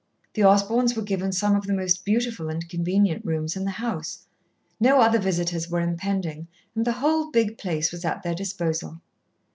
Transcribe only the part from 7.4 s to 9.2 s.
place was at their disposal.